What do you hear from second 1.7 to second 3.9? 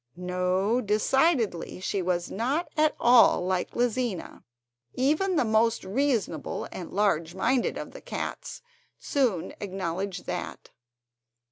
she was not at all like